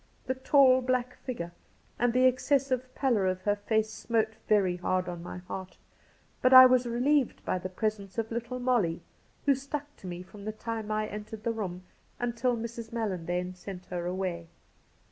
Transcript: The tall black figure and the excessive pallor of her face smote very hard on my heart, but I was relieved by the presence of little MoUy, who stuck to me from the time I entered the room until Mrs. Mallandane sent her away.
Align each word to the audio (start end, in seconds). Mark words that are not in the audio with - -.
The 0.25 0.33
tall 0.33 0.81
black 0.81 1.13
figure 1.19 1.51
and 1.99 2.11
the 2.11 2.23
excessive 2.25 2.89
pallor 2.95 3.27
of 3.27 3.41
her 3.41 3.55
face 3.55 3.93
smote 3.93 4.33
very 4.47 4.77
hard 4.77 5.07
on 5.07 5.21
my 5.21 5.37
heart, 5.47 5.77
but 6.41 6.51
I 6.53 6.65
was 6.65 6.87
relieved 6.87 7.45
by 7.45 7.59
the 7.59 7.69
presence 7.69 8.17
of 8.17 8.31
little 8.31 8.59
MoUy, 8.59 9.01
who 9.45 9.53
stuck 9.53 9.95
to 9.97 10.07
me 10.07 10.23
from 10.23 10.45
the 10.45 10.53
time 10.53 10.89
I 10.89 11.05
entered 11.05 11.43
the 11.43 11.53
room 11.53 11.83
until 12.19 12.57
Mrs. 12.57 12.91
Mallandane 12.91 13.53
sent 13.53 13.85
her 13.91 14.07
away. 14.07 14.47